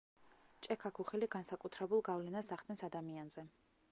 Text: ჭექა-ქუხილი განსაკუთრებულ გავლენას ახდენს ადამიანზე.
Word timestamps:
ჭექა-ქუხილი 0.67 1.27
განსაკუთრებულ 1.35 2.03
გავლენას 2.09 2.51
ახდენს 2.57 2.85
ადამიანზე. 2.91 3.49